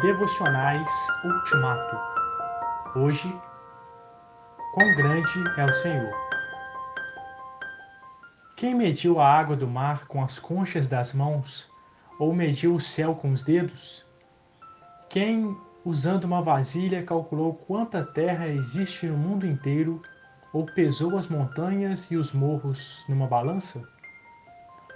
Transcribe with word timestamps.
Devocionais 0.00 0.90
Ultimato. 1.24 1.96
Hoje, 2.96 3.32
quão 4.74 4.94
grande 4.96 5.44
é 5.56 5.64
o 5.64 5.74
Senhor. 5.74 6.12
Quem 8.56 8.74
mediu 8.74 9.20
a 9.20 9.30
água 9.30 9.54
do 9.54 9.68
mar 9.68 10.06
com 10.06 10.22
as 10.22 10.38
conchas 10.38 10.88
das 10.88 11.12
mãos, 11.12 11.70
ou 12.18 12.34
mediu 12.34 12.74
o 12.74 12.80
céu 12.80 13.14
com 13.14 13.32
os 13.32 13.44
dedos? 13.44 14.04
Quem, 15.08 15.56
usando 15.84 16.24
uma 16.24 16.42
vasilha, 16.42 17.04
calculou 17.04 17.54
quanta 17.54 18.02
terra 18.02 18.48
existe 18.48 19.06
no 19.06 19.16
mundo 19.16 19.46
inteiro, 19.46 20.02
ou 20.52 20.66
pesou 20.66 21.16
as 21.16 21.28
montanhas 21.28 22.10
e 22.10 22.16
os 22.16 22.32
morros 22.32 23.04
numa 23.08 23.28
balança? 23.28 23.86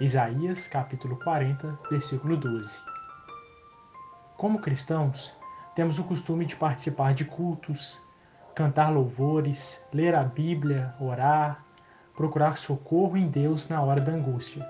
Isaías 0.01 0.67
capítulo 0.67 1.15
40, 1.17 1.79
versículo 1.89 2.35
12. 2.35 2.88
Como 4.39 4.59
cristãos, 4.59 5.33
temos 5.75 5.99
o 5.99 6.03
costume 6.05 6.45
de 6.45 6.55
participar 6.55 7.13
de 7.13 7.25
cultos, 7.25 7.99
cantar 8.55 8.87
louvores, 8.89 9.85
ler 9.93 10.15
a 10.15 10.23
Bíblia, 10.23 10.95
orar, 10.97 11.65
procurar 12.15 12.57
socorro 12.57 13.17
em 13.17 13.27
Deus 13.27 13.67
na 13.67 13.83
hora 13.83 13.99
da 13.99 14.13
angústia. 14.13 14.65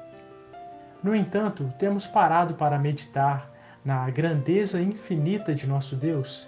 No 1.04 1.16
entanto, 1.16 1.72
temos 1.78 2.08
parado 2.08 2.56
para 2.56 2.80
meditar 2.80 3.48
na 3.86 4.10
grandeza 4.10 4.82
infinita 4.82 5.54
de 5.54 5.68
nosso 5.68 5.96
Deus? 5.96 6.48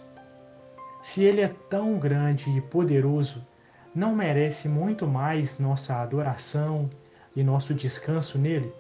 Se 1.03 1.23
Ele 1.23 1.41
é 1.41 1.55
tão 1.69 1.99
grande 1.99 2.49
e 2.49 2.59
poderoso, 2.59 3.45
não 3.93 4.15
merece 4.15 4.67
muito 4.67 5.05
mais 5.05 5.59
nossa 5.59 6.01
adoração 6.01 6.89
e 7.35 7.43
nosso 7.43 7.75
descanso 7.75 8.39
nele? 8.39 8.73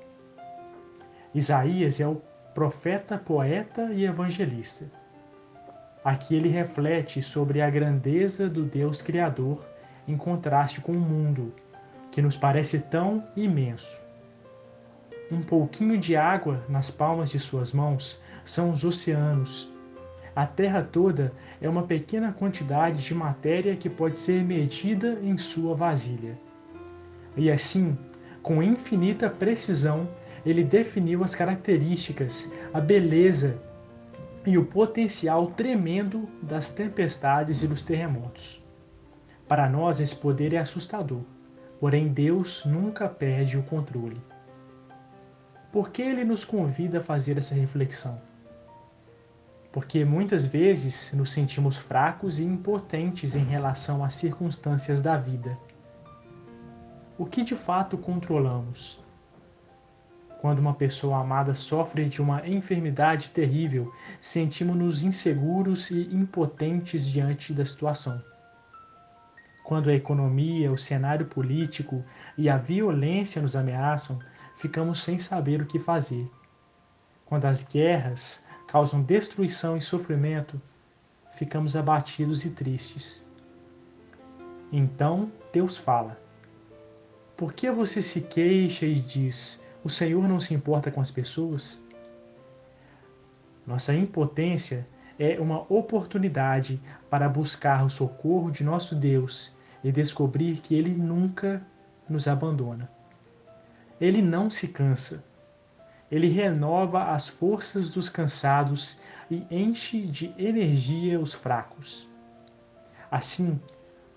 Isaías 1.31 1.99
é 1.99 2.07
o 2.07 2.19
profeta, 2.53 3.17
poeta 3.17 3.91
e 3.93 4.05
evangelista. 4.05 4.85
Aqui 6.03 6.35
ele 6.35 6.49
reflete 6.49 7.21
sobre 7.21 7.61
a 7.61 7.69
grandeza 7.69 8.49
do 8.49 8.63
Deus 8.63 9.01
Criador 9.01 9.63
em 10.07 10.17
contraste 10.17 10.81
com 10.81 10.91
o 10.91 10.99
mundo, 10.99 11.53
que 12.11 12.21
nos 12.21 12.35
parece 12.35 12.79
tão 12.79 13.23
imenso. 13.35 14.01
Um 15.31 15.41
pouquinho 15.41 15.97
de 15.97 16.15
água 16.15 16.65
nas 16.67 16.91
palmas 16.91 17.29
de 17.29 17.39
suas 17.39 17.71
mãos 17.71 18.21
são 18.43 18.71
os 18.71 18.83
oceanos. 18.83 19.71
A 20.35 20.45
Terra 20.45 20.81
toda 20.81 21.31
é 21.61 21.69
uma 21.69 21.83
pequena 21.83 22.33
quantidade 22.33 23.01
de 23.03 23.13
matéria 23.13 23.75
que 23.75 23.89
pode 23.89 24.17
ser 24.17 24.43
medida 24.43 25.19
em 25.21 25.37
sua 25.37 25.75
vasilha. 25.75 26.37
E 27.37 27.49
assim, 27.49 27.97
com 28.41 28.61
infinita 28.61 29.29
precisão, 29.29 30.09
ele 30.45 30.63
definiu 30.63 31.23
as 31.23 31.35
características, 31.35 32.51
a 32.73 32.79
beleza 32.79 33.61
e 34.45 34.57
o 34.57 34.65
potencial 34.65 35.47
tremendo 35.47 36.27
das 36.41 36.71
tempestades 36.71 37.61
e 37.61 37.67
dos 37.67 37.83
terremotos. 37.83 38.63
Para 39.47 39.69
nós, 39.69 39.99
esse 39.99 40.15
poder 40.15 40.53
é 40.53 40.57
assustador, 40.57 41.21
porém 41.79 42.07
Deus 42.07 42.63
nunca 42.65 43.07
perde 43.07 43.57
o 43.57 43.63
controle. 43.63 44.21
Por 45.71 45.89
que 45.89 46.01
ele 46.01 46.23
nos 46.23 46.43
convida 46.43 46.99
a 46.99 47.03
fazer 47.03 47.37
essa 47.37 47.55
reflexão? 47.55 48.21
Porque 49.71 50.03
muitas 50.03 50.45
vezes 50.45 51.13
nos 51.13 51.31
sentimos 51.31 51.77
fracos 51.77 52.39
e 52.39 52.43
impotentes 52.43 53.35
em 53.35 53.43
relação 53.43 54.03
às 54.03 54.15
circunstâncias 54.15 55.01
da 55.01 55.15
vida. 55.17 55.57
O 57.17 57.25
que 57.25 57.43
de 57.43 57.55
fato 57.55 57.97
controlamos? 57.97 59.00
Quando 60.41 60.57
uma 60.57 60.73
pessoa 60.73 61.19
amada 61.19 61.53
sofre 61.53 62.09
de 62.09 62.19
uma 62.19 62.47
enfermidade 62.47 63.29
terrível, 63.29 63.93
sentimos-nos 64.19 65.03
inseguros 65.03 65.91
e 65.91 66.11
impotentes 66.11 67.07
diante 67.07 67.53
da 67.53 67.63
situação. 67.63 68.19
Quando 69.63 69.91
a 69.91 69.93
economia, 69.93 70.71
o 70.71 70.79
cenário 70.79 71.27
político 71.27 72.03
e 72.35 72.49
a 72.49 72.57
violência 72.57 73.39
nos 73.39 73.55
ameaçam, 73.55 74.17
ficamos 74.57 75.03
sem 75.03 75.19
saber 75.19 75.61
o 75.61 75.65
que 75.67 75.77
fazer. 75.77 76.27
Quando 77.23 77.45
as 77.45 77.67
guerras 77.67 78.43
causam 78.67 79.03
destruição 79.03 79.77
e 79.77 79.81
sofrimento, 79.81 80.59
ficamos 81.33 81.75
abatidos 81.75 82.45
e 82.45 82.49
tristes. 82.49 83.23
Então 84.71 85.31
Deus 85.53 85.77
fala: 85.77 86.19
Por 87.37 87.53
que 87.53 87.69
você 87.69 88.01
se 88.01 88.21
queixa 88.21 88.87
e 88.87 88.99
diz: 88.99 89.63
o 89.83 89.89
Senhor 89.89 90.27
não 90.27 90.39
se 90.39 90.53
importa 90.53 90.91
com 90.91 91.01
as 91.01 91.11
pessoas? 91.11 91.83
Nossa 93.65 93.93
impotência 93.93 94.87
é 95.17 95.39
uma 95.39 95.61
oportunidade 95.71 96.79
para 97.09 97.29
buscar 97.29 97.85
o 97.85 97.89
socorro 97.89 98.51
de 98.51 98.63
nosso 98.63 98.95
Deus 98.95 99.53
e 99.83 99.91
descobrir 99.91 100.57
que 100.57 100.75
Ele 100.75 100.91
nunca 100.91 101.61
nos 102.09 102.27
abandona. 102.27 102.89
Ele 103.99 104.21
não 104.21 104.49
se 104.49 104.67
cansa. 104.67 105.23
Ele 106.11 106.27
renova 106.27 107.13
as 107.13 107.27
forças 107.27 107.89
dos 107.89 108.09
cansados 108.09 108.99
e 109.29 109.45
enche 109.49 110.01
de 110.01 110.33
energia 110.37 111.19
os 111.19 111.33
fracos. 111.33 112.09
Assim, 113.09 113.59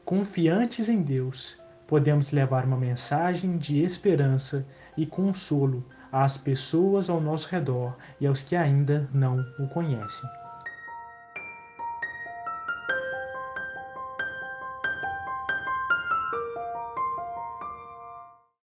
confiantes 0.05 0.89
em 0.89 1.03
Deus, 1.03 1.59
podemos 1.87 2.33
levar 2.33 2.65
uma 2.65 2.77
mensagem 2.77 3.57
de 3.57 3.83
esperança 3.83 4.67
e 4.97 5.07
consolo 5.07 5.85
às 6.11 6.37
pessoas 6.37 7.11
ao 7.11 7.21
nosso 7.21 7.49
redor 7.51 7.97
e 8.21 8.27
aos 8.27 8.43
que 8.43 8.55
ainda 8.55 9.09
não 9.13 9.45
o 9.59 9.67
conhecem. 9.69 10.29